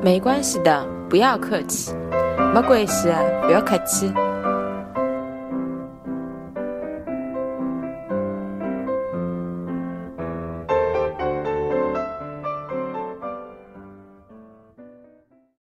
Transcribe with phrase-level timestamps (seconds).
[0.00, 1.92] 没关系的不要客气。
[2.54, 3.08] 没关系
[3.42, 4.12] 不要客气。